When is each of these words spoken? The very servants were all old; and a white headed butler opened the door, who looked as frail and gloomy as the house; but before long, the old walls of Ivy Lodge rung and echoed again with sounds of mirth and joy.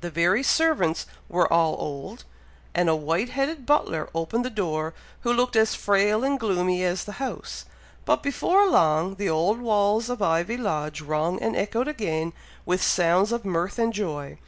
The 0.00 0.12
very 0.12 0.44
servants 0.44 1.06
were 1.28 1.52
all 1.52 1.74
old; 1.80 2.22
and 2.72 2.88
a 2.88 2.94
white 2.94 3.30
headed 3.30 3.66
butler 3.66 4.08
opened 4.14 4.44
the 4.44 4.48
door, 4.48 4.94
who 5.22 5.32
looked 5.32 5.56
as 5.56 5.74
frail 5.74 6.22
and 6.22 6.38
gloomy 6.38 6.84
as 6.84 7.02
the 7.02 7.14
house; 7.18 7.64
but 8.04 8.22
before 8.22 8.68
long, 8.70 9.16
the 9.16 9.28
old 9.28 9.60
walls 9.60 10.08
of 10.08 10.22
Ivy 10.22 10.56
Lodge 10.56 11.00
rung 11.00 11.42
and 11.42 11.56
echoed 11.56 11.88
again 11.88 12.32
with 12.64 12.80
sounds 12.80 13.32
of 13.32 13.44
mirth 13.44 13.76
and 13.76 13.92
joy. 13.92 14.38